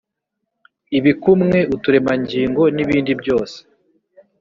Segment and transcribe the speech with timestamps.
[0.97, 3.57] ibikumwe uturemangingo n ibindi byose